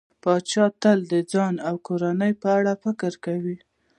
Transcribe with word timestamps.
پاچا 0.23 0.65
تل 0.81 0.99
د 1.11 1.13
ځان 1.31 1.53
او 1.67 1.75
کورنۍ 1.87 2.31
په 2.41 2.47
اړه 2.57 2.73
فکر 2.83 3.11
کوي. 3.25 3.57